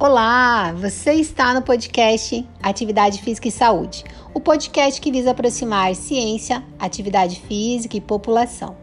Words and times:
Olá, 0.00 0.72
você 0.74 1.14
está 1.14 1.52
no 1.52 1.60
podcast 1.60 2.48
Atividade 2.62 3.20
Física 3.20 3.48
e 3.48 3.50
Saúde, 3.50 4.04
o 4.32 4.38
podcast 4.38 5.00
que 5.00 5.10
visa 5.10 5.32
aproximar 5.32 5.92
ciência, 5.96 6.62
atividade 6.78 7.40
física 7.40 7.96
e 7.96 8.00
população. 8.00 8.76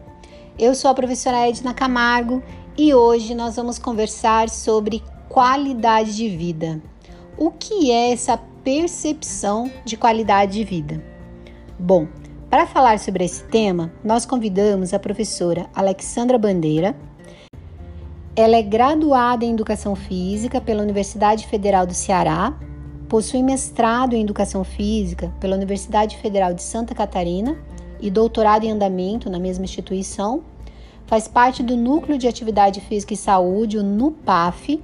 Eu 0.58 0.74
sou 0.74 0.90
a 0.90 0.94
professora 0.94 1.48
Edna 1.48 1.72
Camargo 1.72 2.42
e 2.76 2.92
hoje 2.92 3.34
nós 3.34 3.56
vamos 3.56 3.78
conversar 3.78 4.50
sobre 4.50 5.02
qualidade 5.26 6.14
de 6.14 6.28
vida. 6.28 6.82
O 7.38 7.50
que 7.50 7.90
é 7.90 8.12
essa 8.12 8.36
percepção 8.62 9.72
de 9.86 9.96
qualidade 9.96 10.52
de 10.52 10.64
vida? 10.64 11.02
Bom, 11.78 12.06
para 12.50 12.66
falar 12.66 12.98
sobre 12.98 13.24
esse 13.24 13.42
tema, 13.44 13.90
nós 14.04 14.26
convidamos 14.26 14.92
a 14.92 14.98
professora 14.98 15.66
Alexandra 15.74 16.36
Bandeira, 16.36 16.94
ela 18.36 18.54
é 18.54 18.62
graduada 18.62 19.46
em 19.46 19.52
Educação 19.52 19.96
Física 19.96 20.60
pela 20.60 20.82
Universidade 20.82 21.46
Federal 21.46 21.86
do 21.86 21.94
Ceará, 21.94 22.54
possui 23.08 23.42
mestrado 23.42 24.12
em 24.12 24.20
Educação 24.20 24.62
Física 24.62 25.32
pela 25.40 25.56
Universidade 25.56 26.18
Federal 26.18 26.52
de 26.52 26.62
Santa 26.62 26.94
Catarina 26.94 27.56
e 27.98 28.10
doutorado 28.10 28.64
em 28.64 28.70
andamento 28.70 29.30
na 29.30 29.38
mesma 29.38 29.64
instituição. 29.64 30.42
Faz 31.06 31.26
parte 31.26 31.62
do 31.62 31.78
Núcleo 31.78 32.18
de 32.18 32.28
Atividade 32.28 32.78
Física 32.82 33.14
e 33.14 33.16
Saúde, 33.16 33.78
o 33.78 33.82
NUPAF, 33.82 34.82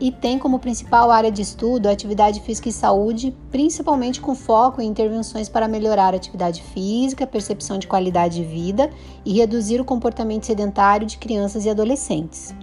e 0.00 0.10
tem 0.10 0.38
como 0.38 0.58
principal 0.58 1.10
área 1.10 1.30
de 1.30 1.42
estudo 1.42 1.86
a 1.86 1.92
atividade 1.92 2.40
física 2.40 2.70
e 2.70 2.72
saúde, 2.72 3.36
principalmente 3.50 4.18
com 4.18 4.34
foco 4.34 4.80
em 4.80 4.88
intervenções 4.88 5.46
para 5.46 5.68
melhorar 5.68 6.14
a 6.14 6.16
atividade 6.16 6.62
física, 6.62 7.26
percepção 7.26 7.78
de 7.78 7.86
qualidade 7.86 8.36
de 8.36 8.44
vida 8.44 8.88
e 9.26 9.34
reduzir 9.34 9.78
o 9.78 9.84
comportamento 9.84 10.46
sedentário 10.46 11.06
de 11.06 11.18
crianças 11.18 11.66
e 11.66 11.68
adolescentes. 11.68 12.54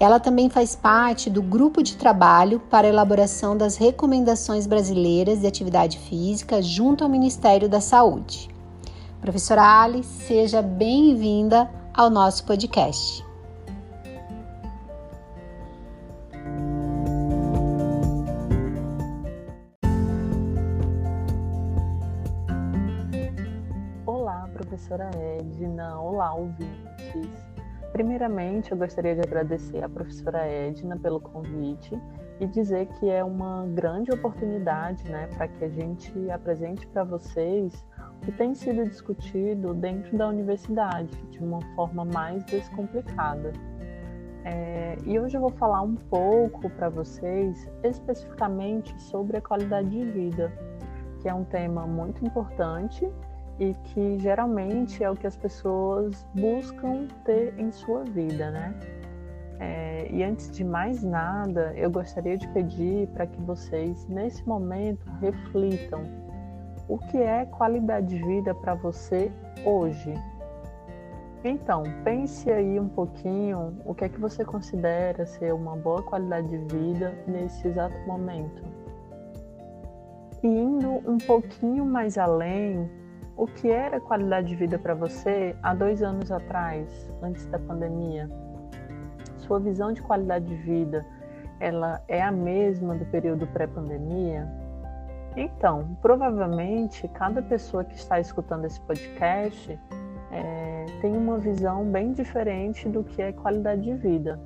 Ela 0.00 0.18
também 0.18 0.48
faz 0.48 0.74
parte 0.74 1.28
do 1.28 1.42
grupo 1.42 1.82
de 1.82 1.94
trabalho 1.94 2.58
para 2.58 2.88
elaboração 2.88 3.54
das 3.54 3.76
recomendações 3.76 4.66
brasileiras 4.66 5.40
de 5.40 5.46
atividade 5.46 5.98
física 5.98 6.62
junto 6.62 7.04
ao 7.04 7.10
Ministério 7.10 7.68
da 7.68 7.82
Saúde. 7.82 8.48
Professora 9.20 9.62
Ali, 9.62 10.02
seja 10.02 10.62
bem-vinda 10.62 11.70
ao 11.92 12.08
nosso 12.08 12.46
podcast. 12.46 13.22
Olá, 24.06 24.48
professora 24.54 25.10
Edna. 25.14 26.00
Olá, 26.00 26.32
ouvintes. 26.32 27.49
Primeiramente, 28.00 28.72
eu 28.72 28.78
gostaria 28.78 29.14
de 29.14 29.20
agradecer 29.20 29.84
à 29.84 29.86
professora 29.86 30.46
Edna 30.46 30.96
pelo 30.96 31.20
convite 31.20 31.92
e 32.40 32.46
dizer 32.46 32.86
que 32.86 33.10
é 33.10 33.22
uma 33.22 33.66
grande 33.74 34.10
oportunidade 34.10 35.04
né, 35.04 35.28
para 35.36 35.46
que 35.46 35.62
a 35.62 35.68
gente 35.68 36.30
apresente 36.30 36.86
para 36.86 37.04
vocês 37.04 37.86
o 38.16 38.24
que 38.24 38.32
tem 38.32 38.54
sido 38.54 38.88
discutido 38.88 39.74
dentro 39.74 40.16
da 40.16 40.28
universidade 40.28 41.14
de 41.26 41.40
uma 41.40 41.60
forma 41.74 42.06
mais 42.06 42.42
descomplicada. 42.44 43.52
É, 44.46 44.96
e 45.04 45.20
hoje 45.20 45.36
eu 45.36 45.42
vou 45.42 45.50
falar 45.50 45.82
um 45.82 45.94
pouco 45.94 46.70
para 46.70 46.88
vocês 46.88 47.70
especificamente 47.84 48.98
sobre 48.98 49.36
a 49.36 49.42
qualidade 49.42 49.90
de 49.90 50.02
vida, 50.06 50.50
que 51.20 51.28
é 51.28 51.34
um 51.34 51.44
tema 51.44 51.86
muito 51.86 52.24
importante 52.24 53.06
e 53.60 53.74
que 53.84 54.18
geralmente 54.18 55.04
é 55.04 55.10
o 55.10 55.14
que 55.14 55.26
as 55.26 55.36
pessoas 55.36 56.26
buscam 56.34 57.06
ter 57.26 57.54
em 57.58 57.70
sua 57.70 58.04
vida, 58.04 58.50
né? 58.50 58.74
É, 59.60 60.08
e 60.10 60.24
antes 60.24 60.50
de 60.50 60.64
mais 60.64 61.02
nada, 61.02 61.74
eu 61.76 61.90
gostaria 61.90 62.38
de 62.38 62.48
pedir 62.48 63.06
para 63.08 63.26
que 63.26 63.38
vocês, 63.42 64.08
nesse 64.08 64.42
momento, 64.48 65.04
reflitam 65.20 66.02
o 66.88 66.96
que 66.96 67.18
é 67.18 67.44
qualidade 67.44 68.06
de 68.06 68.24
vida 68.24 68.54
para 68.54 68.74
você 68.74 69.30
hoje. 69.62 70.14
Então, 71.44 71.82
pense 72.02 72.50
aí 72.50 72.80
um 72.80 72.88
pouquinho 72.88 73.76
o 73.84 73.94
que 73.94 74.04
é 74.04 74.08
que 74.08 74.18
você 74.18 74.42
considera 74.42 75.26
ser 75.26 75.52
uma 75.52 75.76
boa 75.76 76.02
qualidade 76.02 76.48
de 76.48 76.74
vida 76.74 77.14
nesse 77.26 77.68
exato 77.68 77.98
momento. 78.06 78.62
E 80.42 80.48
indo 80.48 80.90
um 81.06 81.18
pouquinho 81.18 81.84
mais 81.84 82.16
além, 82.16 82.88
o 83.36 83.46
que 83.46 83.70
era 83.70 84.00
qualidade 84.00 84.48
de 84.48 84.56
vida 84.56 84.78
para 84.78 84.94
você 84.94 85.56
há 85.62 85.74
dois 85.74 86.02
anos 86.02 86.30
atrás, 86.30 87.10
antes 87.22 87.46
da 87.46 87.58
pandemia? 87.58 88.28
Sua 89.36 89.58
visão 89.58 89.92
de 89.92 90.02
qualidade 90.02 90.44
de 90.44 90.56
vida, 90.56 91.04
ela 91.58 92.02
é 92.08 92.22
a 92.22 92.30
mesma 92.30 92.94
do 92.94 93.04
período 93.06 93.46
pré-pandemia? 93.46 94.48
Então, 95.36 95.96
provavelmente, 96.02 97.06
cada 97.08 97.40
pessoa 97.40 97.84
que 97.84 97.94
está 97.94 98.18
escutando 98.18 98.64
esse 98.64 98.80
podcast 98.80 99.78
é, 100.32 100.86
tem 101.00 101.16
uma 101.16 101.38
visão 101.38 101.84
bem 101.84 102.12
diferente 102.12 102.88
do 102.88 103.02
que 103.04 103.22
é 103.22 103.32
qualidade 103.32 103.82
de 103.82 103.94
vida. 103.94 104.38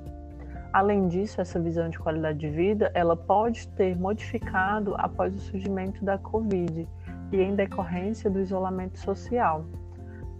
Além 0.71 1.07
disso, 1.07 1.39
essa 1.39 1.59
visão 1.59 1.89
de 1.89 1.97
qualidade 1.97 2.37
de 2.37 2.49
vida, 2.49 2.91
ela 2.93 3.15
pode 3.15 3.67
ter 3.69 3.97
modificado 3.97 4.93
após 4.97 5.33
o 5.33 5.39
surgimento 5.39 6.03
da 6.03 6.17
Covid 6.17 6.87
e 7.31 7.41
em 7.41 7.55
decorrência 7.55 8.29
do 8.29 8.39
isolamento 8.39 8.99
social. 8.99 9.65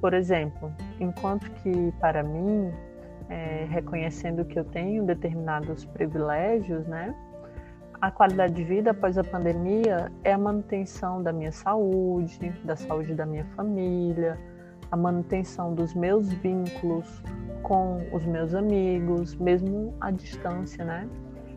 Por 0.02 0.14
exemplo, 0.14 0.72
enquanto 1.00 1.50
que 1.52 1.92
para 2.00 2.24
mim, 2.24 2.72
é, 3.30 3.66
reconhecendo 3.70 4.46
que 4.46 4.60
eu 4.60 4.64
tenho 4.64 5.04
determinados 5.04 5.86
privilégios, 5.86 6.86
né, 6.88 7.16
a 8.02 8.12
qualidade 8.12 8.54
de 8.54 8.64
vida 8.64 8.92
após 8.92 9.18
a 9.18 9.24
pandemia 9.24 10.12
é 10.24 10.34
a 10.34 10.38
manutenção 10.38 11.24
da 11.24 11.32
minha 11.32 11.52
saúde, 11.52 12.54
da 12.64 12.76
saúde 12.76 13.16
da 13.16 13.26
minha 13.26 13.46
família, 13.56 14.38
a 14.92 14.98
manutenção 14.98 15.74
dos 15.74 15.94
meus 15.96 16.32
vínculos 16.32 17.24
com 17.64 17.98
os 18.12 18.24
meus 18.26 18.54
amigos, 18.54 19.36
mesmo 19.36 19.94
à 20.00 20.12
distância, 20.12 20.86
né? 20.86 21.10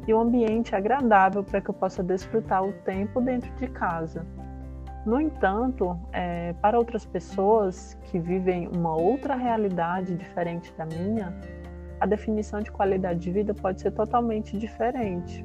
E 0.07 0.15
um 0.15 0.21
ambiente 0.21 0.75
agradável 0.75 1.45
para 1.45 1.61
que 1.61 1.69
eu 1.69 1.75
possa 1.75 2.03
desfrutar 2.03 2.65
o 2.65 2.73
tempo 2.73 3.21
dentro 3.21 3.53
de 3.57 3.69
casa. 3.69 4.25
No 5.09 5.19
entanto, 5.19 5.99
é, 6.13 6.53
para 6.61 6.79
outras 6.79 7.07
pessoas 7.07 7.95
que 8.03 8.19
vivem 8.19 8.69
uma 8.69 8.95
outra 8.95 9.37
realidade 9.37 10.15
diferente 10.15 10.71
da 10.77 10.85
minha, 10.85 11.35
a 11.99 12.05
definição 12.05 12.61
de 12.61 12.71
qualidade 12.71 13.19
de 13.19 13.31
vida 13.31 13.55
pode 13.55 13.81
ser 13.81 13.91
totalmente 13.93 14.59
diferente. 14.59 15.43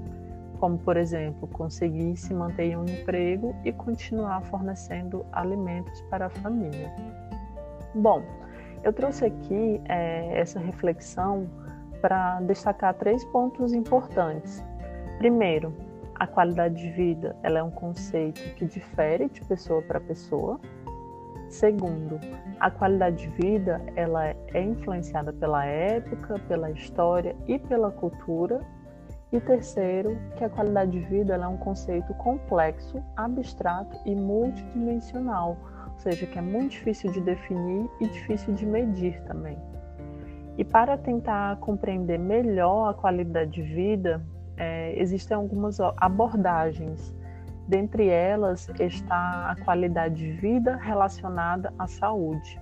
Como, 0.60 0.78
por 0.78 0.98
exemplo, 0.98 1.48
conseguir 1.48 2.18
se 2.18 2.34
manter 2.34 2.72
em 2.72 2.76
um 2.76 2.84
emprego 2.84 3.56
e 3.64 3.72
continuar 3.72 4.42
fornecendo 4.42 5.26
alimentos 5.32 6.02
para 6.10 6.26
a 6.26 6.30
família. 6.30 6.94
Bom, 7.96 8.22
eu 8.84 8.92
trouxe 8.92 9.24
aqui 9.24 9.82
é, 9.88 10.42
essa 10.42 10.60
reflexão 10.60 11.50
para 12.02 12.42
destacar 12.42 12.96
três 12.96 13.24
pontos 13.24 13.72
importantes. 13.72 14.62
Primeiro, 15.20 15.74
a 16.24 16.28
qualidade 16.28 16.76
de 16.76 16.90
vida 16.92 17.36
ela 17.44 17.60
é 17.60 17.64
um 17.64 17.70
conceito 17.70 18.42
que 18.56 18.66
difere 18.66 19.28
de 19.28 19.42
pessoa 19.42 19.82
para 19.82 20.00
pessoa. 20.00 20.58
Segundo, 21.50 22.18
a 22.62 22.72
qualidade 22.72 23.28
de 23.28 23.30
vida 23.36 23.82
ela 23.94 24.28
é 24.28 24.62
influenciada 24.62 25.34
pela 25.34 25.66
época, 25.66 26.40
pela 26.48 26.72
história 26.72 27.36
e 27.46 27.60
pela 27.60 27.92
cultura. 27.92 28.62
E 29.34 29.40
terceiro, 29.42 30.18
que 30.38 30.46
a 30.46 30.50
qualidade 30.50 30.92
de 30.92 31.02
vida 31.02 31.34
ela 31.34 31.46
é 31.46 31.48
um 31.50 31.58
conceito 31.58 32.14
complexo, 32.14 33.04
abstrato 33.18 33.98
e 34.06 34.16
multidimensional, 34.16 35.58
ou 35.92 36.00
seja, 36.00 36.26
que 36.26 36.40
é 36.40 36.42
muito 36.42 36.72
difícil 36.72 37.12
de 37.12 37.20
definir 37.20 37.90
e 38.00 38.08
difícil 38.08 38.54
de 38.54 38.66
medir 38.66 39.22
também. 39.24 39.58
E 40.58 40.64
para 40.64 40.98
tentar 40.98 41.58
compreender 41.58 42.18
melhor 42.18 42.92
a 42.92 42.94
qualidade 42.94 43.52
de 43.52 43.64
vida, 43.64 44.24
é, 44.58 45.00
existem 45.00 45.36
algumas 45.36 45.80
abordagens. 45.98 47.14
Dentre 47.68 48.08
elas 48.10 48.70
está 48.80 49.52
a 49.52 49.56
qualidade 49.64 50.16
de 50.16 50.32
vida 50.34 50.76
relacionada 50.76 51.74
à 51.80 51.88
saúde. 51.88 52.60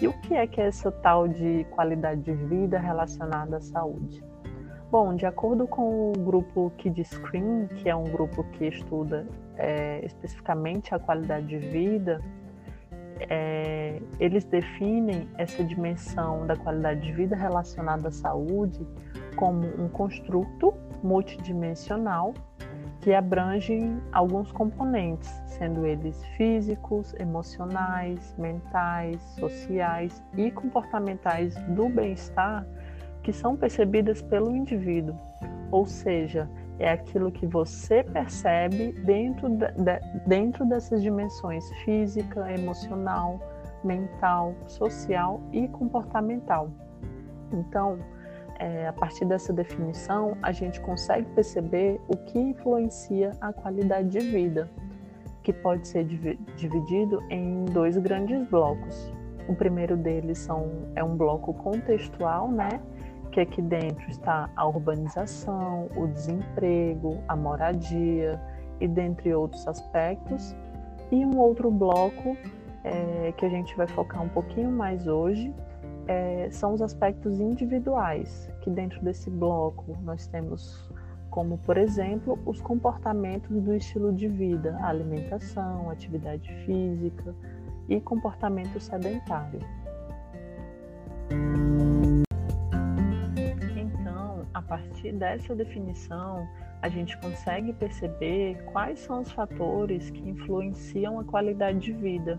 E 0.00 0.08
o 0.08 0.12
que 0.20 0.34
é 0.34 0.46
que 0.46 0.60
é 0.60 0.66
essa 0.66 0.90
tal 0.90 1.28
de 1.28 1.64
qualidade 1.70 2.20
de 2.22 2.32
vida 2.32 2.78
relacionada 2.78 3.56
à 3.56 3.60
saúde? 3.60 4.22
Bom, 4.90 5.14
de 5.14 5.26
acordo 5.26 5.66
com 5.66 6.12
o 6.12 6.12
grupo 6.12 6.72
Kid 6.76 7.02
Screen, 7.04 7.66
que 7.66 7.88
é 7.88 7.96
um 7.96 8.04
grupo 8.04 8.44
que 8.52 8.66
estuda 8.66 9.26
é, 9.56 10.04
especificamente 10.04 10.94
a 10.94 10.98
qualidade 10.98 11.46
de 11.46 11.58
vida, 11.58 12.20
é, 13.20 14.00
eles 14.18 14.44
definem 14.44 15.28
essa 15.38 15.62
dimensão 15.64 16.46
da 16.46 16.56
qualidade 16.56 17.00
de 17.00 17.12
vida 17.12 17.36
relacionada 17.36 18.08
à 18.08 18.10
saúde 18.10 18.86
como 19.36 19.66
um 19.82 19.88
construto 19.88 20.74
multidimensional 21.04 22.34
que 23.00 23.12
abrange 23.12 23.78
alguns 24.12 24.50
componentes, 24.50 25.30
sendo 25.46 25.86
eles 25.86 26.24
físicos, 26.36 27.14
emocionais, 27.20 28.34
mentais, 28.38 29.20
sociais 29.38 30.22
e 30.36 30.50
comportamentais 30.50 31.54
do 31.68 31.88
bem-estar 31.88 32.66
que 33.22 33.32
são 33.32 33.56
percebidas 33.56 34.20
pelo 34.22 34.54
indivíduo, 34.54 35.18
ou 35.70 35.86
seja, 35.86 36.48
é 36.78 36.90
aquilo 36.90 37.30
que 37.30 37.46
você 37.46 38.02
percebe 38.02 38.92
dentro, 39.04 39.48
de, 39.48 39.66
dentro 40.26 40.66
dessas 40.66 41.02
dimensões 41.02 41.64
física, 41.84 42.52
emocional, 42.52 43.40
mental, 43.82 44.54
social 44.66 45.40
e 45.52 45.68
comportamental. 45.68 46.70
Então, 47.52 47.98
é, 48.64 48.88
a 48.88 48.92
partir 48.94 49.26
dessa 49.26 49.52
definição, 49.52 50.38
a 50.42 50.50
gente 50.50 50.80
consegue 50.80 51.28
perceber 51.34 52.00
o 52.08 52.16
que 52.16 52.38
influencia 52.38 53.32
a 53.38 53.52
qualidade 53.52 54.08
de 54.08 54.20
vida, 54.20 54.70
que 55.42 55.52
pode 55.52 55.86
ser 55.86 56.04
dividido 56.56 57.22
em 57.28 57.66
dois 57.66 57.98
grandes 57.98 58.48
blocos. 58.48 59.12
O 59.46 59.54
primeiro 59.54 59.98
deles 59.98 60.38
são, 60.38 60.70
é 60.96 61.04
um 61.04 61.14
bloco 61.14 61.52
contextual, 61.52 62.50
né? 62.50 62.80
que 63.30 63.40
aqui 63.40 63.60
dentro 63.60 64.08
está 64.08 64.48
a 64.56 64.66
urbanização, 64.66 65.88
o 65.94 66.06
desemprego, 66.06 67.18
a 67.28 67.36
moradia 67.36 68.40
e 68.80 68.88
dentre 68.88 69.34
outros 69.34 69.68
aspectos. 69.68 70.56
E 71.10 71.16
um 71.16 71.36
outro 71.36 71.70
bloco 71.70 72.34
é, 72.82 73.34
que 73.36 73.44
a 73.44 73.48
gente 73.50 73.76
vai 73.76 73.88
focar 73.88 74.22
um 74.22 74.28
pouquinho 74.28 74.70
mais 74.70 75.06
hoje 75.06 75.52
é, 76.06 76.48
são 76.50 76.74
os 76.74 76.82
aspectos 76.82 77.40
individuais, 77.40 78.50
que 78.60 78.70
dentro 78.70 79.00
desse 79.02 79.30
bloco 79.30 79.96
nós 80.02 80.26
temos 80.26 80.88
como, 81.30 81.58
por 81.58 81.76
exemplo, 81.76 82.38
os 82.46 82.60
comportamentos 82.60 83.60
do 83.60 83.74
estilo 83.74 84.12
de 84.12 84.28
vida, 84.28 84.78
alimentação, 84.80 85.90
atividade 85.90 86.48
física 86.64 87.34
e 87.88 88.00
comportamento 88.00 88.78
sedentário. 88.78 89.58
Então, 93.76 94.46
a 94.54 94.62
partir 94.62 95.12
dessa 95.12 95.56
definição, 95.56 96.46
a 96.80 96.88
gente 96.88 97.18
consegue 97.18 97.72
perceber 97.72 98.62
quais 98.66 99.00
são 99.00 99.20
os 99.20 99.32
fatores 99.32 100.10
que 100.10 100.28
influenciam 100.28 101.18
a 101.18 101.24
qualidade 101.24 101.80
de 101.80 101.92
vida 101.92 102.38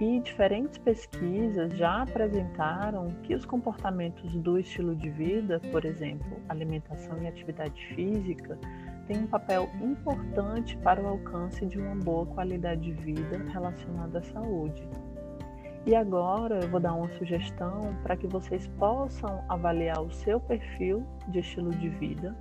e 0.00 0.20
diferentes 0.20 0.78
pesquisas 0.78 1.76
já 1.76 2.02
apresentaram 2.02 3.08
que 3.22 3.34
os 3.34 3.44
comportamentos 3.44 4.34
do 4.36 4.58
estilo 4.58 4.94
de 4.96 5.10
vida, 5.10 5.60
por 5.70 5.84
exemplo, 5.84 6.40
alimentação 6.48 7.22
e 7.22 7.26
atividade 7.26 7.86
física, 7.94 8.58
têm 9.06 9.18
um 9.18 9.26
papel 9.26 9.68
importante 9.80 10.76
para 10.78 11.00
o 11.00 11.06
alcance 11.06 11.64
de 11.66 11.78
uma 11.78 11.94
boa 11.96 12.26
qualidade 12.26 12.80
de 12.80 12.92
vida 12.92 13.38
relacionada 13.52 14.18
à 14.18 14.22
saúde. 14.22 14.88
E 15.84 15.96
agora 15.96 16.60
eu 16.62 16.68
vou 16.68 16.78
dar 16.78 16.94
uma 16.94 17.08
sugestão 17.18 17.96
para 18.02 18.16
que 18.16 18.28
vocês 18.28 18.68
possam 18.78 19.44
avaliar 19.48 20.00
o 20.00 20.12
seu 20.12 20.38
perfil 20.38 21.04
de 21.28 21.40
estilo 21.40 21.70
de 21.70 21.88
vida, 21.88 22.36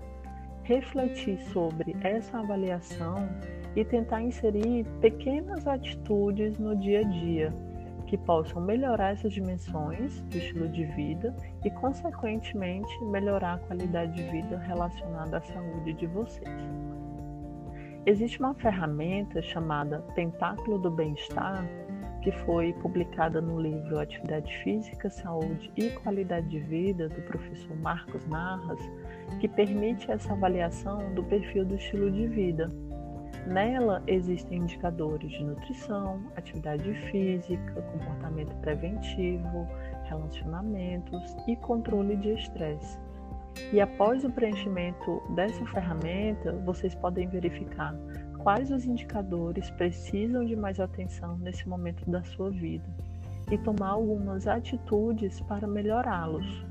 refletir 0.63 1.39
sobre 1.51 1.95
essa 2.01 2.39
avaliação 2.39 3.27
e 3.75 3.83
tentar 3.85 4.21
inserir 4.21 4.85
pequenas 4.99 5.67
atitudes 5.67 6.57
no 6.57 6.75
dia 6.75 6.99
a 6.99 7.03
dia 7.03 7.53
que 8.11 8.17
possam 8.17 8.61
melhorar 8.61 9.13
essas 9.13 9.31
dimensões 9.31 10.19
do 10.23 10.37
estilo 10.37 10.67
de 10.67 10.83
vida 10.83 11.33
e, 11.63 11.71
consequentemente, 11.71 13.05
melhorar 13.05 13.53
a 13.53 13.57
qualidade 13.59 14.13
de 14.13 14.23
vida 14.23 14.57
relacionada 14.57 15.37
à 15.37 15.41
saúde 15.41 15.93
de 15.93 16.07
vocês. 16.07 16.49
Existe 18.05 18.37
uma 18.39 18.53
ferramenta 18.53 19.41
chamada 19.41 20.01
Tentáculo 20.13 20.77
do 20.77 20.91
Bem-Estar, 20.91 21.65
que 22.21 22.33
foi 22.33 22.73
publicada 22.73 23.39
no 23.39 23.61
livro 23.61 23.97
Atividade 23.97 24.57
Física, 24.57 25.09
Saúde 25.09 25.71
e 25.77 25.91
Qualidade 25.91 26.49
de 26.49 26.59
Vida, 26.59 27.07
do 27.07 27.21
professor 27.21 27.77
Marcos 27.77 28.27
Narras, 28.27 28.81
que 29.39 29.47
permite 29.47 30.11
essa 30.11 30.33
avaliação 30.33 31.13
do 31.13 31.23
perfil 31.23 31.65
do 31.65 31.75
estilo 31.75 32.11
de 32.11 32.27
vida 32.27 32.69
Nela 33.47 34.03
existem 34.05 34.59
indicadores 34.59 35.31
de 35.31 35.43
nutrição, 35.43 36.21
atividade 36.35 36.93
física, 37.09 37.81
comportamento 37.81 38.53
preventivo, 38.61 39.67
relacionamentos 40.03 41.35
e 41.47 41.55
controle 41.55 42.15
de 42.17 42.33
estresse. 42.33 42.99
E 43.73 43.81
após 43.81 44.23
o 44.23 44.29
preenchimento 44.29 45.21
dessa 45.35 45.65
ferramenta, 45.65 46.53
vocês 46.65 46.93
podem 46.95 47.27
verificar 47.27 47.95
quais 48.39 48.71
os 48.71 48.85
indicadores 48.85 49.69
precisam 49.71 50.45
de 50.45 50.55
mais 50.55 50.79
atenção 50.79 51.37
nesse 51.37 51.67
momento 51.67 52.09
da 52.09 52.23
sua 52.23 52.49
vida 52.51 52.87
e 53.51 53.57
tomar 53.57 53.89
algumas 53.89 54.47
atitudes 54.47 55.41
para 55.41 55.67
melhorá-los. 55.67 56.65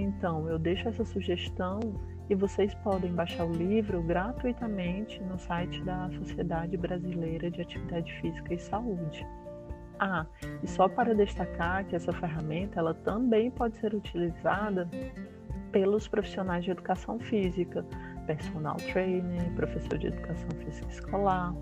Então, 0.00 0.48
eu 0.48 0.60
deixo 0.60 0.88
essa 0.88 1.04
sugestão 1.04 1.80
e 2.30 2.34
vocês 2.34 2.72
podem 2.76 3.12
baixar 3.12 3.44
o 3.44 3.52
livro 3.52 4.00
gratuitamente 4.00 5.20
no 5.24 5.36
site 5.36 5.82
da 5.82 6.08
Sociedade 6.10 6.76
Brasileira 6.76 7.50
de 7.50 7.60
Atividade 7.60 8.12
Física 8.20 8.54
e 8.54 8.58
Saúde. 8.60 9.26
Ah, 9.98 10.24
e 10.62 10.68
só 10.68 10.88
para 10.88 11.16
destacar 11.16 11.84
que 11.84 11.96
essa 11.96 12.12
ferramenta 12.12 12.78
ela 12.78 12.94
também 12.94 13.50
pode 13.50 13.76
ser 13.78 13.92
utilizada 13.92 14.88
pelos 15.72 16.06
profissionais 16.06 16.64
de 16.64 16.70
educação 16.70 17.18
física, 17.18 17.84
personal 18.24 18.76
trainer, 18.92 19.52
professor 19.56 19.98
de 19.98 20.06
educação 20.06 20.50
física 20.64 20.88
escolar, 20.92 21.52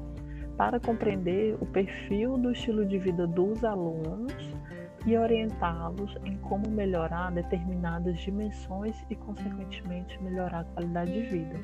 para 0.59 0.79
compreender 0.79 1.57
o 1.59 1.65
perfil 1.65 2.37
do 2.37 2.53
estilo 2.53 2.85
de 2.85 2.99
vida 2.99 3.27
dos 3.27 3.65
alunos 3.65 4.35
e 5.07 5.17
orientá-los 5.17 6.17
em 6.25 6.37
como 6.39 6.69
melhorar 6.69 7.31
determinadas 7.31 8.19
dimensões 8.19 8.97
e, 9.09 9.15
consequentemente, 9.15 10.21
melhorar 10.21 10.61
a 10.61 10.65
qualidade 10.65 11.13
de 11.13 11.23
vida. 11.23 11.61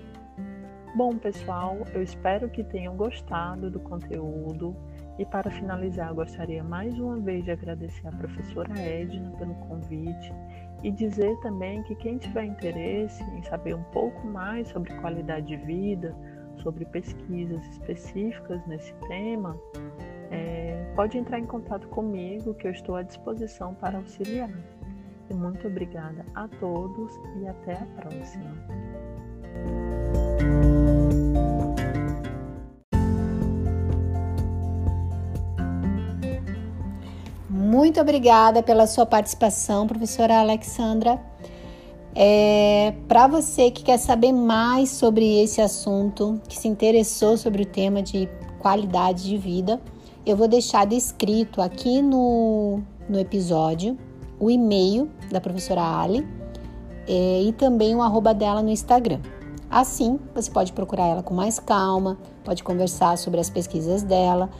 Bom, 0.94 1.16
pessoal, 1.16 1.78
eu 1.92 2.02
espero 2.02 2.48
que 2.48 2.62
tenham 2.62 2.96
gostado 2.96 3.70
do 3.70 3.80
conteúdo. 3.80 4.76
E 5.18 5.26
para 5.26 5.50
finalizar, 5.50 6.14
gostaria 6.14 6.62
mais 6.62 6.98
uma 6.98 7.18
vez 7.18 7.44
de 7.44 7.50
agradecer 7.50 8.06
à 8.06 8.12
professora 8.12 8.78
Edna 8.78 9.30
pelo 9.32 9.54
convite 9.54 10.32
e 10.82 10.90
dizer 10.90 11.34
também 11.40 11.82
que 11.82 11.94
quem 11.94 12.18
tiver 12.18 12.44
interesse 12.44 13.22
em 13.24 13.42
saber 13.42 13.74
um 13.74 13.82
pouco 13.84 14.26
mais 14.26 14.68
sobre 14.68 14.92
qualidade 14.94 15.46
de 15.46 15.56
vida, 15.56 16.14
sobre 16.56 16.84
pesquisas 16.86 17.64
específicas 17.68 18.64
nesse 18.66 18.92
tema, 19.08 19.56
é, 20.32 20.92
pode 20.96 21.18
entrar 21.18 21.38
em 21.38 21.44
contato 21.44 21.86
comigo, 21.88 22.54
que 22.54 22.66
eu 22.66 22.72
estou 22.72 22.96
à 22.96 23.02
disposição 23.02 23.74
para 23.74 23.98
auxiliar. 23.98 24.50
E 25.30 25.34
muito 25.34 25.68
obrigada 25.68 26.24
a 26.34 26.48
todos 26.48 27.12
e 27.40 27.46
até 27.46 27.74
a 27.74 27.86
próxima. 28.00 28.52
Muito 37.48 38.00
obrigada 38.00 38.62
pela 38.62 38.86
sua 38.86 39.04
participação, 39.04 39.86
professora 39.86 40.40
Alexandra. 40.40 41.20
É, 42.14 42.94
Para 43.08 43.26
você 43.26 43.70
que 43.70 43.82
quer 43.82 43.98
saber 43.98 44.32
mais 44.32 44.90
sobre 44.90 45.42
esse 45.42 45.60
assunto, 45.60 46.40
que 46.48 46.58
se 46.58 46.68
interessou 46.68 47.36
sobre 47.36 47.62
o 47.62 47.66
tema 47.66 48.02
de 48.02 48.28
qualidade 48.58 49.24
de 49.24 49.36
vida, 49.36 49.80
eu 50.24 50.36
vou 50.36 50.46
deixar 50.46 50.86
descrito 50.86 51.60
aqui 51.60 52.00
no, 52.00 52.80
no 53.08 53.18
episódio 53.18 53.98
o 54.38 54.50
e-mail 54.50 55.10
da 55.30 55.40
professora 55.40 55.82
Ali 55.82 56.26
é, 57.08 57.42
e 57.42 57.52
também 57.52 57.94
o 57.94 58.02
arroba 58.02 58.32
dela 58.32 58.62
no 58.62 58.70
Instagram. 58.70 59.20
Assim, 59.70 60.20
você 60.34 60.50
pode 60.50 60.72
procurar 60.72 61.06
ela 61.06 61.22
com 61.22 61.32
mais 61.32 61.58
calma, 61.58 62.18
pode 62.44 62.62
conversar 62.62 63.16
sobre 63.16 63.40
as 63.40 63.48
pesquisas 63.48 64.02
dela. 64.02 64.50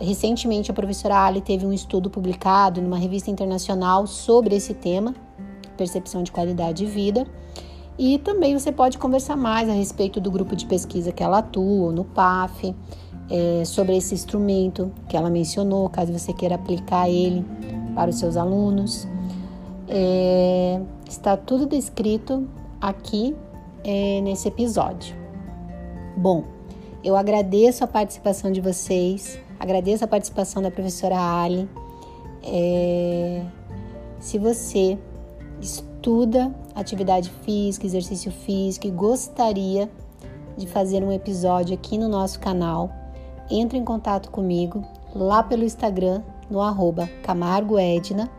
Recentemente, 0.00 0.70
a 0.70 0.74
professora 0.74 1.24
Ali 1.24 1.40
teve 1.40 1.64
um 1.64 1.72
estudo 1.72 2.10
publicado 2.10 2.82
numa 2.82 2.98
revista 2.98 3.30
internacional 3.30 4.06
sobre 4.06 4.54
esse 4.54 4.74
tema, 4.74 5.14
percepção 5.76 6.22
de 6.22 6.30
qualidade 6.30 6.84
de 6.84 6.86
vida. 6.86 7.26
E 7.98 8.18
também 8.18 8.56
você 8.56 8.70
pode 8.70 8.98
conversar 8.98 9.36
mais 9.36 9.68
a 9.68 9.72
respeito 9.72 10.20
do 10.20 10.30
grupo 10.30 10.54
de 10.54 10.66
pesquisa 10.66 11.10
que 11.12 11.22
ela 11.22 11.38
atua, 11.38 11.90
no 11.90 12.04
PAF, 12.04 12.74
é, 13.30 13.64
sobre 13.64 13.96
esse 13.96 14.14
instrumento 14.14 14.90
que 15.08 15.16
ela 15.16 15.30
mencionou, 15.30 15.88
caso 15.88 16.12
você 16.12 16.32
queira 16.32 16.54
aplicar 16.54 17.08
ele 17.08 17.44
para 17.94 18.10
os 18.10 18.18
seus 18.18 18.36
alunos. 18.36 19.06
É, 19.88 20.80
está 21.08 21.36
tudo 21.36 21.66
descrito 21.66 22.46
aqui 22.80 23.34
é, 23.84 24.20
nesse 24.20 24.48
episódio. 24.48 25.16
Bom, 26.16 26.44
eu 27.02 27.16
agradeço 27.16 27.84
a 27.84 27.86
participação 27.86 28.50
de 28.50 28.60
vocês, 28.60 29.38
agradeço 29.58 30.04
a 30.04 30.08
participação 30.08 30.62
da 30.62 30.70
professora 30.70 31.16
Ali. 31.16 31.68
É, 32.42 33.42
se 34.20 34.38
você 34.38 34.98
estuda 35.60 36.54
atividade 36.74 37.30
física, 37.42 37.86
exercício 37.86 38.30
físico 38.30 38.86
e 38.86 38.90
gostaria 38.90 39.90
de 40.56 40.66
fazer 40.66 41.02
um 41.02 41.12
episódio 41.12 41.74
aqui 41.74 41.96
no 41.96 42.08
nosso 42.08 42.40
canal, 42.40 42.90
entre 43.50 43.78
em 43.78 43.84
contato 43.84 44.30
comigo 44.30 44.84
lá 45.14 45.42
pelo 45.42 45.64
Instagram, 45.64 46.22
no 46.50 46.60
arroba 46.60 47.08
camargoedna, 47.22 48.30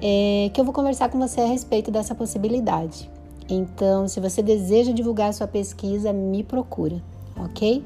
é, 0.00 0.50
que 0.52 0.60
eu 0.60 0.64
vou 0.64 0.74
conversar 0.74 1.08
com 1.08 1.18
você 1.18 1.40
a 1.40 1.46
respeito 1.46 1.90
dessa 1.90 2.14
possibilidade. 2.14 3.10
Então, 3.48 4.08
se 4.08 4.20
você 4.20 4.42
deseja 4.42 4.92
divulgar 4.92 5.32
sua 5.32 5.46
pesquisa, 5.46 6.12
me 6.12 6.42
procura, 6.42 7.02
ok? 7.36 7.84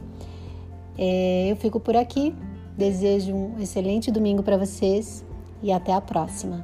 É, 0.98 1.48
eu 1.50 1.56
fico 1.56 1.78
por 1.78 1.96
aqui. 1.96 2.34
Desejo 2.76 3.34
um 3.34 3.58
excelente 3.58 4.10
domingo 4.10 4.42
para 4.42 4.56
vocês 4.56 5.24
e 5.62 5.72
até 5.72 5.92
a 5.92 6.00
próxima. 6.00 6.62